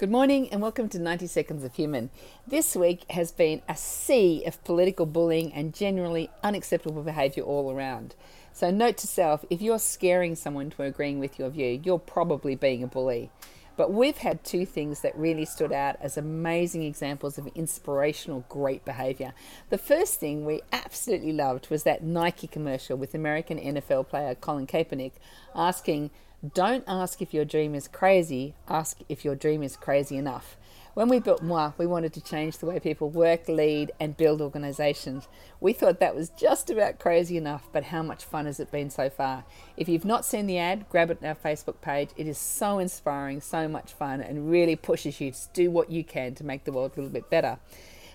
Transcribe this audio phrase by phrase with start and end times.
[0.00, 2.08] Good morning and welcome to 90 Seconds of Human.
[2.46, 8.14] This week has been a sea of political bullying and generally unacceptable behaviour all around.
[8.54, 12.54] So, note to self if you're scaring someone to agreeing with your view, you're probably
[12.54, 13.30] being a bully.
[13.76, 18.84] But we've had two things that really stood out as amazing examples of inspirational, great
[18.84, 19.32] behaviour.
[19.70, 24.66] The first thing we absolutely loved was that Nike commercial with American NFL player Colin
[24.66, 25.12] Kaepernick
[25.54, 26.10] asking,
[26.54, 30.56] don't ask if your dream is crazy, ask if your dream is crazy enough.
[30.94, 34.40] When we built mwah, we wanted to change the way people work, lead, and build
[34.40, 35.28] organizations.
[35.60, 38.90] We thought that was just about crazy enough, but how much fun has it been
[38.90, 39.44] so far?
[39.76, 42.10] If you've not seen the ad, grab it on our Facebook page.
[42.16, 46.02] It is so inspiring, so much fun, and really pushes you to do what you
[46.02, 47.60] can to make the world a little bit better.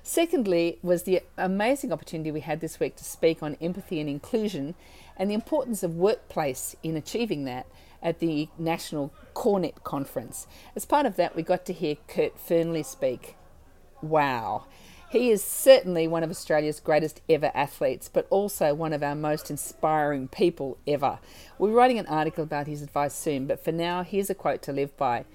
[0.08, 4.76] Secondly, was the amazing opportunity we had this week to speak on empathy and inclusion
[5.18, 7.66] and the importance of workplace in achieving that
[8.04, 10.46] at the National Cornet Conference.
[10.76, 13.36] As part of that, we got to hear Kurt Fearnley speak.
[14.04, 14.66] Wow.
[15.10, 19.50] He is certainly one of Australia's greatest ever athletes, but also one of our most
[19.50, 21.18] inspiring people ever.
[21.58, 24.72] We're writing an article about his advice soon, but for now, here's a quote to
[24.72, 25.26] live by.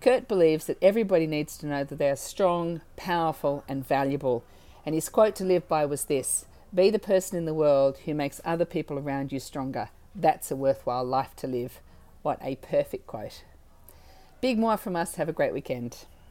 [0.00, 4.44] Kurt believes that everybody needs to know that they are strong, powerful, and valuable.
[4.84, 8.14] And his quote to live by was this Be the person in the world who
[8.14, 9.88] makes other people around you stronger.
[10.14, 11.80] That's a worthwhile life to live.
[12.22, 13.42] What a perfect quote.
[14.40, 15.16] Big more from us.
[15.16, 16.04] Have a great weekend.